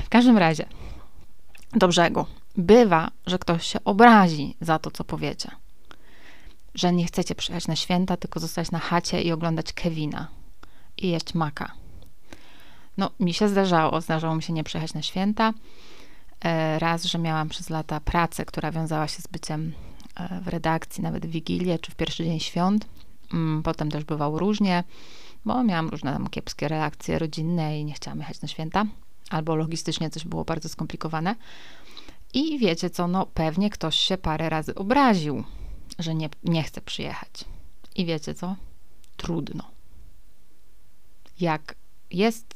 w 0.04 0.08
każdym 0.08 0.38
razie, 0.38 0.66
do 1.72 1.88
brzegu. 1.88 2.26
Bywa, 2.56 3.10
że 3.26 3.38
ktoś 3.38 3.66
się 3.66 3.84
obrazi 3.84 4.56
za 4.60 4.78
to, 4.78 4.90
co 4.90 5.04
powiecie. 5.04 5.50
Że 6.74 6.92
nie 6.92 7.06
chcecie 7.06 7.34
przyjechać 7.34 7.68
na 7.68 7.76
święta, 7.76 8.16
tylko 8.16 8.40
zostać 8.40 8.70
na 8.70 8.78
chacie 8.78 9.22
i 9.22 9.32
oglądać 9.32 9.72
Kevina 9.72 10.28
i 10.98 11.08
jeść 11.08 11.34
maka. 11.34 11.72
No, 12.96 13.10
mi 13.20 13.34
się 13.34 13.48
zdarzało, 13.48 14.00
zdarzało 14.00 14.36
mi 14.36 14.42
się 14.42 14.52
nie 14.52 14.64
przyjechać 14.64 14.94
na 14.94 15.02
święta. 15.02 15.52
E, 16.44 16.78
raz, 16.78 17.04
że 17.04 17.18
miałam 17.18 17.48
przez 17.48 17.70
lata 17.70 18.00
pracę, 18.00 18.44
która 18.44 18.72
wiązała 18.72 19.08
się 19.08 19.22
z 19.22 19.26
byciem 19.26 19.72
e, 20.16 20.40
w 20.40 20.48
redakcji, 20.48 21.02
nawet 21.02 21.26
w 21.26 21.30
Wigilię 21.30 21.78
czy 21.78 21.92
w 21.92 21.94
pierwszy 21.94 22.24
dzień 22.24 22.40
świąt. 22.40 22.86
Mm, 23.32 23.62
potem 23.62 23.90
też 23.90 24.04
bywało 24.04 24.38
różnie, 24.38 24.84
bo 25.44 25.64
miałam 25.64 25.88
różne 25.88 26.12
tam 26.12 26.28
kiepskie 26.28 26.68
reakcje 26.68 27.18
rodzinne 27.18 27.80
i 27.80 27.84
nie 27.84 27.92
chciałam 27.92 28.18
jechać 28.18 28.40
na 28.40 28.48
święta 28.48 28.84
albo 29.30 29.56
logistycznie 29.56 30.10
coś 30.10 30.24
było 30.24 30.44
bardzo 30.44 30.68
skomplikowane. 30.68 31.34
I 32.34 32.58
wiecie 32.58 32.90
co, 32.90 33.08
no 33.08 33.26
pewnie 33.26 33.70
ktoś 33.70 33.96
się 33.96 34.18
parę 34.18 34.48
razy 34.48 34.74
obraził, 34.74 35.44
że 35.98 36.14
nie, 36.14 36.28
nie 36.44 36.62
chce 36.62 36.80
przyjechać. 36.80 37.44
I 37.96 38.06
wiecie 38.06 38.34
co? 38.34 38.56
Trudno. 39.16 39.64
Jak 41.40 41.74
jest 42.10 42.54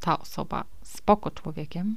ta 0.00 0.18
osoba 0.18 0.64
spoko 0.82 1.30
człowiekiem, 1.30 1.96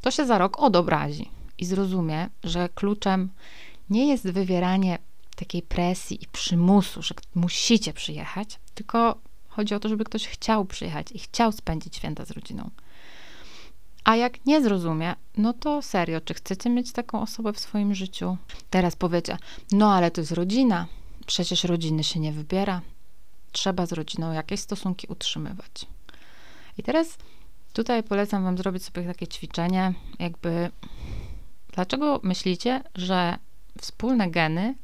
to 0.00 0.10
się 0.10 0.26
za 0.26 0.38
rok 0.38 0.58
odobrazi 0.60 1.30
i 1.58 1.64
zrozumie, 1.64 2.28
że 2.44 2.68
kluczem 2.68 3.30
nie 3.90 4.08
jest 4.08 4.30
wywieranie 4.30 4.98
takiej 5.36 5.62
presji 5.62 6.22
i 6.22 6.26
przymusu, 6.26 7.02
że 7.02 7.14
musicie 7.34 7.92
przyjechać, 7.92 8.58
tylko 8.74 9.18
chodzi 9.48 9.74
o 9.74 9.80
to, 9.80 9.88
żeby 9.88 10.04
ktoś 10.04 10.26
chciał 10.26 10.64
przyjechać 10.64 11.12
i 11.12 11.18
chciał 11.18 11.52
spędzić 11.52 11.96
święta 11.96 12.24
z 12.24 12.30
rodziną. 12.30 12.70
A 14.04 14.16
jak 14.16 14.46
nie 14.46 14.62
zrozumie, 14.62 15.14
no 15.36 15.52
to 15.52 15.82
serio, 15.82 16.20
czy 16.20 16.34
chcecie 16.34 16.70
mieć 16.70 16.92
taką 16.92 17.20
osobę 17.20 17.52
w 17.52 17.58
swoim 17.58 17.94
życiu? 17.94 18.36
Teraz 18.70 18.96
powiecie, 18.96 19.38
no 19.72 19.92
ale 19.92 20.10
to 20.10 20.20
jest 20.20 20.32
rodzina, 20.32 20.86
przecież 21.26 21.64
rodziny 21.64 22.04
się 22.04 22.20
nie 22.20 22.32
wybiera. 22.32 22.80
Trzeba 23.52 23.86
z 23.86 23.92
rodziną 23.92 24.32
jakieś 24.32 24.60
stosunki 24.60 25.06
utrzymywać. 25.06 25.86
I 26.78 26.82
teraz 26.82 27.18
tutaj 27.72 28.02
polecam 28.02 28.44
Wam 28.44 28.58
zrobić 28.58 28.84
sobie 28.84 29.06
takie 29.06 29.26
ćwiczenie, 29.26 29.94
jakby 30.18 30.70
dlaczego 31.72 32.20
myślicie, 32.22 32.82
że 32.94 33.36
wspólne 33.80 34.30
geny 34.30 34.74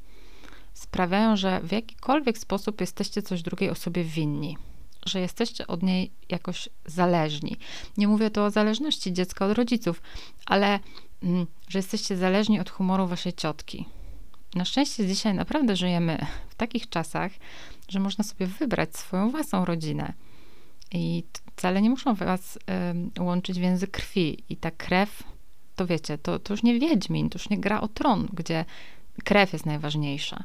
sprawiają, 0.74 1.36
że 1.36 1.60
w 1.60 1.72
jakikolwiek 1.72 2.38
sposób 2.38 2.80
jesteście 2.80 3.22
coś 3.22 3.42
drugiej 3.42 3.70
osobie 3.70 4.04
winni 4.04 4.58
że 5.06 5.20
jesteście 5.20 5.66
od 5.66 5.82
niej 5.82 6.10
jakoś 6.28 6.68
zależni. 6.86 7.56
Nie 7.96 8.08
mówię 8.08 8.30
tu 8.30 8.42
o 8.42 8.50
zależności 8.50 9.12
dziecka 9.12 9.46
od 9.46 9.58
rodziców, 9.58 10.02
ale 10.46 10.80
mm, 11.22 11.46
że 11.68 11.78
jesteście 11.78 12.16
zależni 12.16 12.60
od 12.60 12.70
humoru 12.70 13.06
waszej 13.06 13.32
ciotki. 13.32 13.86
Na 14.54 14.64
szczęście 14.64 15.06
dzisiaj 15.06 15.34
naprawdę 15.34 15.76
żyjemy 15.76 16.26
w 16.48 16.54
takich 16.54 16.88
czasach, 16.88 17.32
że 17.88 18.00
można 18.00 18.24
sobie 18.24 18.46
wybrać 18.46 18.96
swoją 18.96 19.30
własną 19.30 19.64
rodzinę. 19.64 20.12
I 20.92 21.24
wcale 21.56 21.82
nie 21.82 21.90
muszą 21.90 22.14
was 22.14 22.58
y, 23.18 23.22
łączyć 23.22 23.58
więzy 23.58 23.86
krwi. 23.86 24.44
I 24.48 24.56
ta 24.56 24.70
krew, 24.70 25.22
to 25.76 25.86
wiecie, 25.86 26.18
to, 26.18 26.38
to 26.38 26.52
już 26.52 26.62
nie 26.62 26.80
Wiedźmin, 26.80 27.30
to 27.30 27.38
już 27.38 27.50
nie 27.50 27.58
gra 27.58 27.80
o 27.80 27.88
tron, 27.88 28.28
gdzie 28.32 28.64
krew 29.24 29.52
jest 29.52 29.66
najważniejsza. 29.66 30.44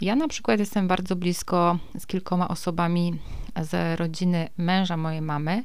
Ja 0.00 0.16
na 0.16 0.28
przykład 0.28 0.60
jestem 0.60 0.88
bardzo 0.88 1.16
blisko 1.16 1.78
z 1.98 2.06
kilkoma 2.06 2.48
osobami 2.48 3.18
z 3.60 4.00
rodziny 4.00 4.48
męża 4.56 4.96
mojej 4.96 5.22
mamy, 5.22 5.64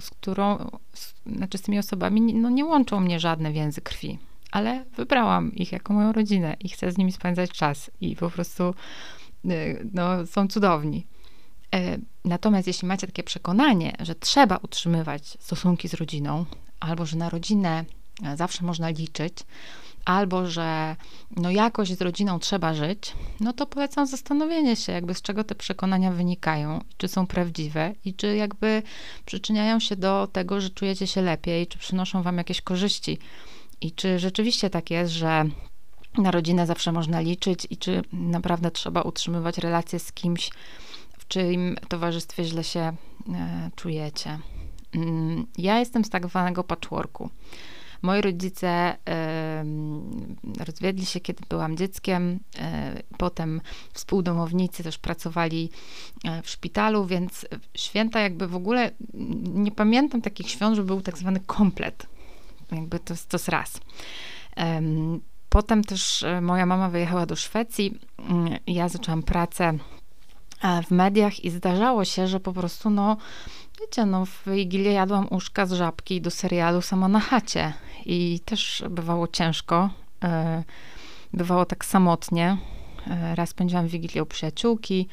z 0.00 0.10
którą, 0.10 0.70
z, 0.92 1.14
znaczy 1.26 1.58
z 1.58 1.62
tymi 1.62 1.78
osobami 1.78 2.34
no 2.34 2.50
nie 2.50 2.64
łączą 2.64 3.00
mnie 3.00 3.20
żadne 3.20 3.52
więzy 3.52 3.80
krwi, 3.80 4.18
ale 4.50 4.84
wybrałam 4.96 5.54
ich 5.54 5.72
jako 5.72 5.92
moją 5.92 6.12
rodzinę 6.12 6.56
i 6.60 6.68
chcę 6.68 6.92
z 6.92 6.98
nimi 6.98 7.12
spędzać 7.12 7.50
czas 7.50 7.90
i 8.00 8.16
po 8.16 8.30
prostu 8.30 8.74
y, 9.44 9.88
no, 9.94 10.26
są 10.26 10.48
cudowni. 10.48 11.06
E, 11.74 11.98
natomiast 12.24 12.66
jeśli 12.66 12.88
macie 12.88 13.06
takie 13.06 13.22
przekonanie, 13.22 13.92
że 14.00 14.14
trzeba 14.14 14.56
utrzymywać 14.56 15.36
stosunki 15.40 15.88
z 15.88 15.94
rodziną, 15.94 16.44
albo 16.80 17.06
że 17.06 17.16
na 17.16 17.30
rodzinę 17.30 17.84
zawsze 18.36 18.64
można 18.64 18.90
liczyć, 18.90 19.34
albo 20.04 20.46
że 20.46 20.96
no 21.36 21.50
jakoś 21.50 21.88
z 21.88 22.00
rodziną 22.00 22.38
trzeba 22.38 22.74
żyć, 22.74 23.12
no 23.40 23.52
to 23.52 23.66
polecam 23.66 24.06
zastanowienie 24.06 24.76
się, 24.76 24.92
jakby 24.92 25.14
z 25.14 25.22
czego 25.22 25.44
te 25.44 25.54
przekonania 25.54 26.12
wynikają, 26.12 26.84
czy 26.96 27.08
są 27.08 27.26
prawdziwe 27.26 27.92
i 28.04 28.14
czy 28.14 28.36
jakby 28.36 28.82
przyczyniają 29.26 29.80
się 29.80 29.96
do 29.96 30.28
tego, 30.32 30.60
że 30.60 30.70
czujecie 30.70 31.06
się 31.06 31.22
lepiej, 31.22 31.66
czy 31.66 31.78
przynoszą 31.78 32.22
wam 32.22 32.38
jakieś 32.38 32.60
korzyści. 32.60 33.18
I 33.80 33.92
czy 33.92 34.18
rzeczywiście 34.18 34.70
tak 34.70 34.90
jest, 34.90 35.12
że 35.12 35.44
na 36.18 36.30
rodzinę 36.30 36.66
zawsze 36.66 36.92
można 36.92 37.20
liczyć 37.20 37.66
i 37.70 37.76
czy 37.76 38.02
naprawdę 38.12 38.70
trzeba 38.70 39.02
utrzymywać 39.02 39.58
relacje 39.58 39.98
z 39.98 40.12
kimś, 40.12 40.50
w 41.18 41.28
czyim 41.28 41.76
towarzystwie 41.88 42.44
źle 42.44 42.64
się 42.64 42.80
e, 42.80 43.70
czujecie. 43.76 44.38
Mm, 44.94 45.46
ja 45.58 45.78
jestem 45.78 46.04
z 46.04 46.10
tak 46.10 46.26
zwanego 46.26 46.64
patchworku. 46.64 47.30
Moi 48.02 48.20
rodzice 48.20 48.96
rozwiedli 50.58 51.06
się, 51.06 51.20
kiedy 51.20 51.44
byłam 51.48 51.76
dzieckiem. 51.76 52.40
E, 52.58 53.02
potem 53.18 53.60
współdomownicy 53.92 54.82
też 54.82 54.98
pracowali 54.98 55.70
e, 56.24 56.42
w 56.42 56.50
szpitalu, 56.50 57.06
więc 57.06 57.46
święta 57.76 58.20
jakby 58.20 58.48
w 58.48 58.54
ogóle 58.54 58.90
nie 59.44 59.72
pamiętam 59.72 60.22
takich 60.22 60.50
świąt, 60.50 60.76
że 60.76 60.84
był 60.84 61.00
tak 61.00 61.18
zwany 61.18 61.40
komplet. 61.40 62.06
Jakby 62.72 62.98
to, 62.98 63.14
to 63.28 63.36
jest 63.36 63.48
raz. 63.48 63.80
Potem 65.48 65.84
też 65.84 66.22
e, 66.22 66.40
moja 66.40 66.66
mama 66.66 66.88
wyjechała 66.88 67.26
do 67.26 67.36
Szwecji. 67.36 67.98
Mm, 68.18 68.58
ja 68.66 68.88
zaczęłam 68.88 69.22
pracę 69.22 69.78
w 70.86 70.90
mediach 70.90 71.44
i 71.44 71.50
zdarzało 71.50 72.04
się, 72.04 72.26
że 72.26 72.40
po 72.40 72.52
prostu, 72.52 72.90
no, 72.90 73.16
wiecie, 73.80 74.06
no, 74.06 74.26
w 74.26 74.42
Wigilię 74.46 74.92
jadłam 74.92 75.26
uszka 75.30 75.66
z 75.66 75.72
żabki 75.72 76.20
do 76.20 76.30
serialu 76.30 76.82
sama 76.82 77.08
na 77.08 77.20
chacie 77.20 77.72
i 78.06 78.40
też 78.44 78.84
bywało 78.90 79.28
ciężko, 79.28 79.90
e, 80.24 80.62
bywało 81.32 81.64
tak 81.64 81.84
samotnie. 81.84 82.56
E, 83.06 83.34
raz 83.34 83.48
spędziłam 83.48 83.88
Wigilię 83.88 84.22
u 84.22 84.26
przyjaciółki, 84.26 85.08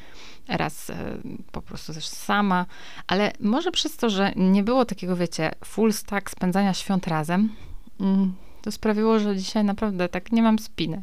raz 0.48 0.90
e, 0.90 1.18
po 1.52 1.62
prostu 1.62 1.94
też 1.94 2.06
sama, 2.06 2.66
ale 3.06 3.32
może 3.40 3.70
przez 3.70 3.96
to, 3.96 4.10
że 4.10 4.32
nie 4.36 4.62
było 4.62 4.84
takiego, 4.84 5.16
wiecie, 5.16 5.50
full 5.64 5.92
stack 5.92 6.30
spędzania 6.30 6.74
świąt 6.74 7.06
razem, 7.06 7.54
mm, 8.00 8.34
to 8.62 8.72
sprawiło, 8.72 9.18
że 9.18 9.36
dzisiaj 9.36 9.64
naprawdę 9.64 10.08
tak 10.08 10.32
nie 10.32 10.42
mam 10.42 10.58
spiny. 10.58 11.02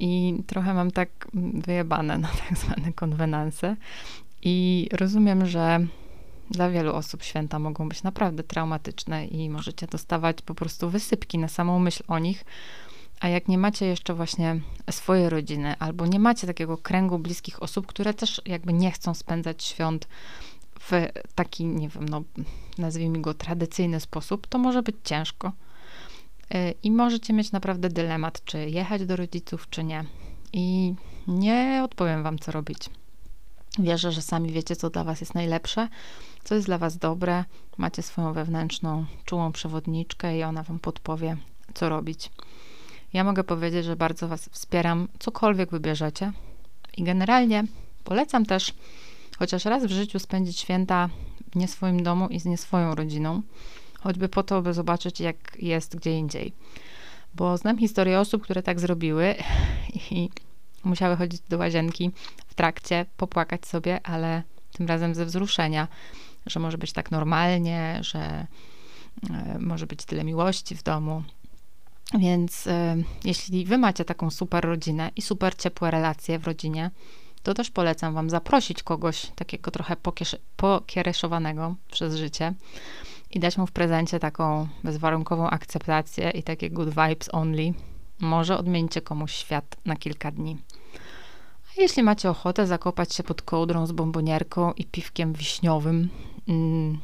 I 0.00 0.34
trochę 0.46 0.74
mam 0.74 0.90
tak 0.90 1.08
wyjebane 1.54 2.18
na 2.18 2.28
tak 2.28 2.58
zwane 2.58 2.92
konwenanse. 2.92 3.76
I 4.42 4.88
rozumiem, 4.92 5.46
że 5.46 5.86
dla 6.50 6.70
wielu 6.70 6.94
osób 6.94 7.22
święta 7.22 7.58
mogą 7.58 7.88
być 7.88 8.02
naprawdę 8.02 8.42
traumatyczne 8.42 9.26
i 9.26 9.50
możecie 9.50 9.86
dostawać 9.86 10.42
po 10.42 10.54
prostu 10.54 10.90
wysypki 10.90 11.38
na 11.38 11.48
samą 11.48 11.78
myśl 11.78 12.02
o 12.08 12.18
nich. 12.18 12.44
A 13.20 13.28
jak 13.28 13.48
nie 13.48 13.58
macie 13.58 13.86
jeszcze 13.86 14.14
właśnie 14.14 14.60
swojej 14.90 15.30
rodziny, 15.30 15.74
albo 15.78 16.06
nie 16.06 16.18
macie 16.18 16.46
takiego 16.46 16.78
kręgu 16.78 17.18
bliskich 17.18 17.62
osób, 17.62 17.86
które 17.86 18.14
też 18.14 18.42
jakby 18.46 18.72
nie 18.72 18.90
chcą 18.90 19.14
spędzać 19.14 19.64
świąt 19.64 20.08
w 20.80 20.90
taki, 21.34 21.64
nie 21.64 21.88
wiem, 21.88 22.08
no 22.08 22.22
nazwijmy 22.78 23.20
go 23.20 23.34
tradycyjny 23.34 24.00
sposób, 24.00 24.46
to 24.46 24.58
może 24.58 24.82
być 24.82 24.96
ciężko. 25.04 25.52
Y, 26.54 26.74
I 26.82 26.90
możecie 26.90 27.32
mieć 27.32 27.52
naprawdę 27.52 27.88
dylemat, 27.88 28.44
czy 28.44 28.70
jechać 28.70 29.06
do 29.06 29.16
rodziców, 29.16 29.70
czy 29.70 29.84
nie. 29.84 30.04
I 30.52 30.94
nie 31.26 31.82
odpowiem 31.84 32.22
wam, 32.22 32.38
co 32.38 32.52
robić. 32.52 32.90
Wierzę, 33.78 34.12
że 34.12 34.22
sami 34.22 34.52
wiecie, 34.52 34.76
co 34.76 34.90
dla 34.90 35.04
was 35.04 35.20
jest 35.20 35.34
najlepsze, 35.34 35.88
co 36.44 36.54
jest 36.54 36.66
dla 36.66 36.78
was 36.78 36.98
dobre. 36.98 37.44
Macie 37.78 38.02
swoją 38.02 38.32
wewnętrzną, 38.32 39.06
czułą 39.24 39.52
przewodniczkę 39.52 40.38
i 40.38 40.42
ona 40.42 40.62
wam 40.62 40.78
podpowie, 40.78 41.36
co 41.74 41.88
robić. 41.88 42.30
Ja 43.12 43.24
mogę 43.24 43.44
powiedzieć, 43.44 43.84
że 43.84 43.96
bardzo 43.96 44.28
was 44.28 44.48
wspieram, 44.48 45.08
cokolwiek 45.18 45.70
wybierzecie. 45.70 46.32
I 46.96 47.02
generalnie 47.02 47.64
polecam 48.04 48.46
też 48.46 48.74
chociaż 49.38 49.64
raz 49.64 49.84
w 49.84 49.90
życiu 49.90 50.18
spędzić 50.18 50.58
święta 50.58 51.08
w 51.52 51.56
nie 51.56 51.68
swoim 51.68 52.02
domu 52.02 52.28
i 52.28 52.40
z 52.40 52.44
nie 52.44 52.58
swoją 52.58 52.94
rodziną 52.94 53.42
choćby 54.04 54.28
po 54.28 54.42
to, 54.42 54.62
by 54.62 54.74
zobaczyć, 54.74 55.20
jak 55.20 55.36
jest 55.58 55.96
gdzie 55.96 56.18
indziej. 56.18 56.52
Bo 57.34 57.56
znam 57.56 57.78
historię 57.78 58.20
osób, 58.20 58.42
które 58.42 58.62
tak 58.62 58.80
zrobiły 58.80 59.34
i 60.10 60.30
musiały 60.84 61.16
chodzić 61.16 61.40
do 61.48 61.58
łazienki 61.58 62.10
w 62.46 62.54
trakcie, 62.54 63.06
popłakać 63.16 63.66
sobie, 63.66 64.06
ale 64.06 64.42
tym 64.72 64.86
razem 64.86 65.14
ze 65.14 65.24
wzruszenia, 65.24 65.88
że 66.46 66.60
może 66.60 66.78
być 66.78 66.92
tak 66.92 67.10
normalnie, 67.10 67.98
że 68.00 68.46
e, 69.30 69.58
może 69.58 69.86
być 69.86 70.04
tyle 70.04 70.24
miłości 70.24 70.74
w 70.74 70.82
domu. 70.82 71.22
Więc 72.18 72.66
e, 72.66 72.96
jeśli 73.24 73.64
wy 73.64 73.78
macie 73.78 74.04
taką 74.04 74.30
super 74.30 74.64
rodzinę 74.64 75.10
i 75.16 75.22
super 75.22 75.56
ciepłe 75.56 75.90
relacje 75.90 76.38
w 76.38 76.46
rodzinie, 76.46 76.90
to 77.42 77.54
też 77.54 77.70
polecam 77.70 78.14
wam 78.14 78.30
zaprosić 78.30 78.82
kogoś 78.82 79.26
takiego 79.34 79.70
trochę 79.70 79.96
pokiereszowanego 80.56 81.74
przez 81.90 82.14
życie 82.14 82.54
i 83.34 83.40
dać 83.40 83.58
mu 83.58 83.66
w 83.66 83.72
prezencie 83.72 84.20
taką 84.20 84.68
bezwarunkową 84.84 85.50
akceptację 85.50 86.30
i 86.30 86.42
takie 86.42 86.70
good 86.70 86.88
vibes 86.88 87.28
only, 87.32 87.72
może 88.20 88.58
odmieńcie 88.58 89.00
komuś 89.00 89.32
świat 89.32 89.76
na 89.84 89.96
kilka 89.96 90.30
dni. 90.30 90.58
A 91.70 91.80
jeśli 91.80 92.02
macie 92.02 92.30
ochotę 92.30 92.66
zakopać 92.66 93.14
się 93.14 93.22
pod 93.22 93.42
kołdrą 93.42 93.86
z 93.86 93.92
bombonierką 93.92 94.72
i 94.72 94.84
piwkiem 94.84 95.32
wiśniowym, 95.32 96.08
mm, 96.48 96.98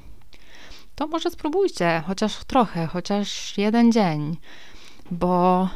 to 0.95 1.07
może 1.07 1.31
spróbujcie, 1.31 2.03
chociaż 2.07 2.45
trochę, 2.45 2.87
chociaż 2.87 3.59
jeden 3.59 3.93
dzień, 3.93 4.37
bo 5.11 5.69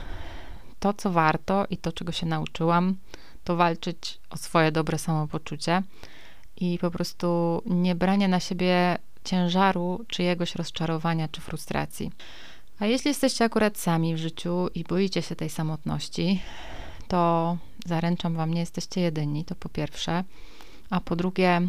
to, 0.79 0.93
co 0.93 1.11
warto 1.11 1.67
i 1.71 1.77
to, 1.77 1.93
czego 1.93 2.13
się 2.13 2.27
nauczyłam, 2.27 2.97
to 3.45 3.57
walczyć 3.57 4.21
o 4.31 4.37
swoje 4.37 4.73
dobre 4.73 4.99
samopoczucie 4.99 5.83
i 6.57 6.79
po 6.79 6.91
prostu 6.91 7.63
nie 7.67 7.95
branie 7.95 8.29
na 8.29 8.41
siebie 8.41 8.99
ciężaru 9.25 10.05
czyjegoś 10.09 10.55
rozczarowania 10.55 11.29
czy 11.29 11.41
frustracji. 11.41 12.13
A 12.79 12.87
jeśli 12.87 13.09
jesteście 13.09 13.45
akurat 13.45 13.79
sami 13.79 14.15
w 14.15 14.19
życiu 14.19 14.69
i 14.75 14.85
boicie 14.85 15.23
się 15.23 15.37
tej 15.37 15.51
samotności, 15.51 16.43
to 17.09 17.57
zaręczam 17.87 18.35
wam, 18.35 18.55
nie 18.55 18.61
jesteście 18.61 19.01
jedyni, 19.01 19.45
to 19.45 19.55
po 19.55 19.69
pierwsze. 19.69 20.25
A 20.91 21.01
po 21.01 21.17
drugie, 21.17 21.69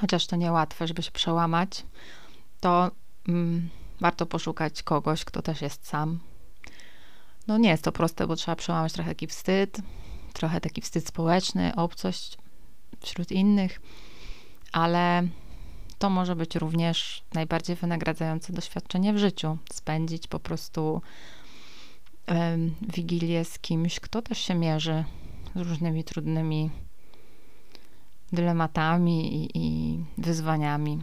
chociaż 0.00 0.26
to 0.26 0.36
niełatwe, 0.36 0.86
żeby 0.86 1.02
się 1.02 1.10
przełamać, 1.10 1.84
to 2.60 2.90
mm, 3.28 3.68
warto 4.00 4.26
poszukać 4.26 4.82
kogoś, 4.82 5.24
kto 5.24 5.42
też 5.42 5.62
jest 5.62 5.86
sam. 5.86 6.18
No 7.46 7.58
nie 7.58 7.68
jest 7.68 7.84
to 7.84 7.92
proste, 7.92 8.26
bo 8.26 8.36
trzeba 8.36 8.56
przełamać 8.56 8.92
trochę 8.92 9.10
taki 9.10 9.26
wstyd, 9.26 9.78
trochę 10.32 10.60
taki 10.60 10.80
wstyd 10.80 11.06
społeczny, 11.06 11.72
obcość 11.76 12.38
wśród 13.00 13.32
innych, 13.32 13.80
ale 14.72 15.28
to 15.98 16.10
może 16.10 16.36
być 16.36 16.56
również 16.56 17.22
najbardziej 17.34 17.76
wynagradzające 17.76 18.52
doświadczenie 18.52 19.12
w 19.12 19.18
życiu. 19.18 19.58
Spędzić 19.72 20.26
po 20.26 20.40
prostu 20.40 21.02
wigilię 22.94 23.44
z 23.44 23.58
kimś, 23.58 24.00
kto 24.00 24.22
też 24.22 24.38
się 24.38 24.54
mierzy 24.54 25.04
z 25.56 25.60
różnymi 25.60 26.04
trudnymi 26.04 26.70
dylematami 28.32 29.34
i, 29.34 29.50
i 29.54 29.98
wyzwaniami. 30.18 31.02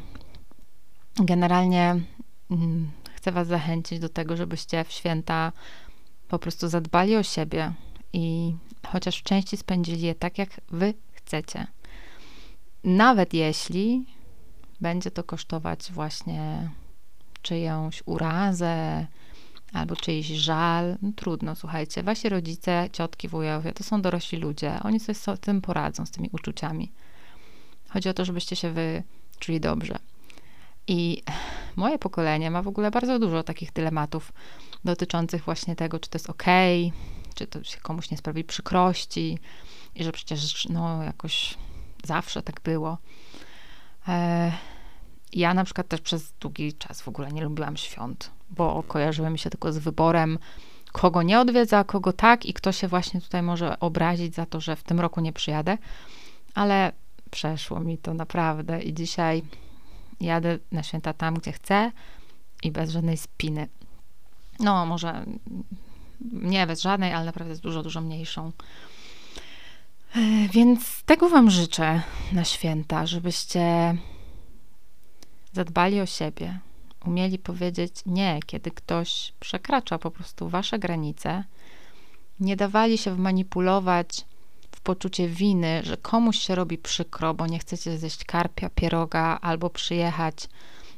Generalnie 1.15 2.01
um, 2.49 2.91
chcę 3.15 3.31
Was 3.31 3.47
zachęcić 3.47 3.99
do 3.99 4.09
tego, 4.09 4.37
żebyście 4.37 4.83
w 4.83 4.91
święta 4.91 5.51
po 6.27 6.39
prostu 6.39 6.67
zadbali 6.67 7.15
o 7.15 7.23
siebie 7.23 7.73
i 8.13 8.55
chociaż 8.87 9.19
w 9.19 9.23
części 9.23 9.57
spędzili 9.57 10.01
je 10.01 10.15
tak, 10.15 10.37
jak 10.37 10.61
Wy 10.71 10.93
chcecie. 11.11 11.67
Nawet 12.83 13.33
jeśli 13.33 14.05
będzie 14.81 15.11
to 15.11 15.23
kosztować 15.23 15.91
właśnie 15.91 16.69
czyjąś 17.41 18.03
urazę 18.05 19.07
albo 19.73 19.95
czyjś 19.95 20.27
żal. 20.27 20.97
No, 21.01 21.11
trudno, 21.15 21.55
słuchajcie. 21.55 22.03
Wasi 22.03 22.29
rodzice, 22.29 22.89
ciotki, 22.91 23.27
wujowie 23.27 23.73
to 23.73 23.83
są 23.83 24.01
dorośli 24.01 24.37
ludzie. 24.37 24.79
Oni 24.83 24.99
sobie 24.99 25.15
z 25.15 25.39
tym 25.41 25.61
poradzą, 25.61 26.05
z 26.05 26.11
tymi 26.11 26.29
uczuciami. 26.31 26.91
Chodzi 27.89 28.09
o 28.09 28.13
to, 28.13 28.25
żebyście 28.25 28.55
się 28.55 28.71
wy 28.71 29.03
czuli 29.39 29.59
dobrze. 29.59 29.95
I 30.87 31.23
moje 31.75 31.99
pokolenie 31.99 32.51
ma 32.51 32.61
w 32.61 32.67
ogóle 32.67 32.91
bardzo 32.91 33.19
dużo 33.19 33.43
takich 33.43 33.73
dylematów 33.73 34.33
dotyczących 34.83 35.43
właśnie 35.43 35.75
tego, 35.75 35.99
czy 35.99 36.09
to 36.09 36.15
jest 36.15 36.29
ok, 36.29 36.43
czy 37.35 37.47
to 37.47 37.63
się 37.63 37.77
komuś 37.77 38.11
nie 38.11 38.17
sprawi 38.17 38.43
przykrości 38.43 39.39
i 39.95 40.03
że 40.03 40.11
przecież 40.11 40.67
no 40.69 41.03
jakoś 41.03 41.57
zawsze 42.03 42.41
tak 42.41 42.61
było. 42.61 42.97
E, 44.07 44.51
ja 45.33 45.53
na 45.53 45.63
przykład 45.63 45.87
też 45.87 46.01
przez 46.01 46.33
długi 46.39 46.73
czas 46.73 47.01
w 47.01 47.07
ogóle 47.07 47.31
nie 47.31 47.43
lubiłam 47.43 47.77
świąt, 47.77 48.31
bo 48.49 48.83
kojarzyły 48.83 49.29
mi 49.29 49.39
się 49.39 49.49
tylko 49.49 49.73
z 49.73 49.77
wyborem, 49.77 50.39
kogo 50.91 51.23
nie 51.23 51.39
odwiedza, 51.39 51.83
kogo 51.83 52.13
tak 52.13 52.45
i 52.45 52.53
kto 52.53 52.71
się 52.71 52.87
właśnie 52.87 53.21
tutaj 53.21 53.43
może 53.43 53.79
obrazić 53.79 54.35
za 54.35 54.45
to, 54.45 54.61
że 54.61 54.75
w 54.75 54.83
tym 54.83 54.99
roku 54.99 55.21
nie 55.21 55.33
przyjadę. 55.33 55.77
Ale 56.53 56.91
przeszło 57.31 57.79
mi 57.79 57.97
to 57.97 58.13
naprawdę 58.13 58.81
i 58.83 58.93
dzisiaj 58.93 59.43
jadę 60.21 60.59
na 60.71 60.83
święta 60.83 61.13
tam, 61.13 61.33
gdzie 61.33 61.51
chcę 61.51 61.91
i 62.63 62.71
bez 62.71 62.89
żadnej 62.89 63.17
spiny. 63.17 63.67
No, 64.59 64.85
może 64.85 65.25
nie 66.31 66.67
bez 66.67 66.81
żadnej, 66.81 67.13
ale 67.13 67.25
naprawdę 67.25 67.55
z 67.55 67.59
dużo, 67.59 67.83
dużo 67.83 68.01
mniejszą. 68.01 68.51
E, 70.15 70.47
więc 70.47 71.03
tego 71.03 71.29
Wam 71.29 71.49
życzę 71.49 72.01
na 72.31 72.43
święta, 72.43 73.05
żebyście 73.05 73.95
zadbali 75.53 76.01
o 76.01 76.05
siebie, 76.05 76.59
umieli 77.05 77.39
powiedzieć 77.39 77.95
nie, 78.05 78.39
kiedy 78.45 78.71
ktoś 78.71 79.33
przekracza 79.39 79.99
po 79.99 80.11
prostu 80.11 80.49
Wasze 80.49 80.79
granice, 80.79 81.43
nie 82.39 82.55
dawali 82.55 82.97
się 82.97 83.15
wmanipulować 83.15 84.25
w 84.71 84.81
poczucie 84.81 85.27
winy, 85.27 85.81
że 85.83 85.97
komuś 85.97 86.39
się 86.39 86.55
robi 86.55 86.77
przykro, 86.77 87.33
bo 87.33 87.47
nie 87.47 87.59
chcecie 87.59 87.97
zjeść 87.97 88.23
karpia, 88.23 88.69
pieroga 88.69 89.39
albo 89.41 89.69
przyjechać 89.69 90.35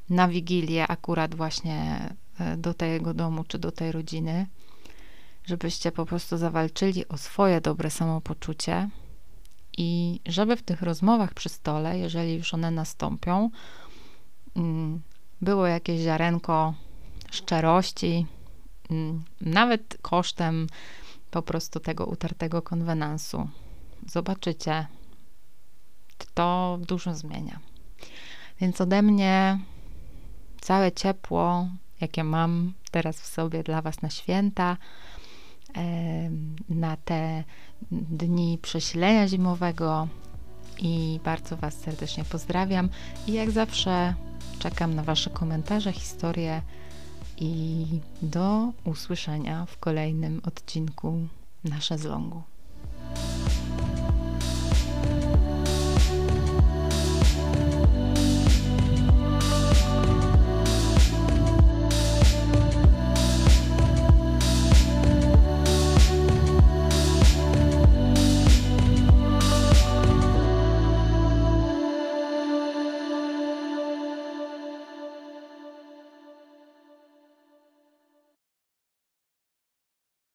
na 0.09 0.27
wigilię 0.27 0.87
akurat 0.87 1.35
właśnie 1.35 2.09
e, 2.39 2.57
do 2.57 2.73
tego 2.73 3.13
domu 3.13 3.43
czy 3.43 3.59
do 3.59 3.71
tej 3.71 3.91
rodziny, 3.91 4.47
żebyście 5.45 5.91
po 5.91 6.05
prostu 6.05 6.37
zawalczyli 6.37 7.07
o 7.07 7.17
swoje 7.17 7.61
dobre 7.61 7.89
samopoczucie 7.89 8.89
i 9.77 10.19
żeby 10.25 10.55
w 10.55 10.63
tych 10.63 10.81
rozmowach 10.81 11.33
przy 11.33 11.49
stole, 11.49 11.99
jeżeli 11.99 12.35
już 12.35 12.53
one 12.53 12.71
nastąpią, 12.71 13.49
mm, 14.55 15.01
było 15.41 15.67
jakieś 15.67 16.01
ziarenko 16.01 16.73
szczerości, 17.31 18.25
mm, 18.89 19.23
nawet 19.41 19.97
kosztem 20.01 20.67
po 21.31 21.41
prostu 21.41 21.79
tego 21.79 22.05
utartego 22.05 22.61
konwenansu. 22.61 23.49
Zobaczycie, 24.07 24.87
to 26.33 26.77
dużo 26.81 27.15
zmienia. 27.15 27.59
Więc 28.61 28.81
ode 28.81 29.01
mnie 29.01 29.59
całe 30.61 30.91
ciepło, 30.91 31.67
jakie 32.01 32.23
mam 32.23 32.73
teraz 32.91 33.21
w 33.21 33.25
sobie 33.25 33.63
dla 33.63 33.81
Was 33.81 34.01
na 34.01 34.09
święta, 34.09 34.77
na 36.69 36.97
te 36.97 37.43
dni 37.91 38.57
przesilenia 38.61 39.27
zimowego 39.27 40.07
i 40.79 41.19
bardzo 41.23 41.57
Was 41.57 41.73
serdecznie 41.73 42.23
pozdrawiam. 42.23 42.89
I 43.27 43.33
jak 43.33 43.51
zawsze 43.51 44.13
czekam 44.59 44.93
na 44.93 45.03
Wasze 45.03 45.29
komentarze, 45.29 45.91
historie 45.91 46.61
i 47.37 47.85
do 48.21 48.71
usłyszenia 48.85 49.65
w 49.65 49.77
kolejnym 49.77 50.41
odcinku 50.45 51.27
Nasze 51.63 51.97
z 51.97 52.03
Longu. 52.03 52.41